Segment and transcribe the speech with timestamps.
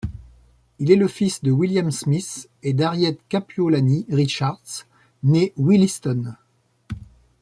[0.79, 4.87] Il est le fils de William Smith et d’Harriet Kapuolani Richards
[5.21, 6.33] née Williston.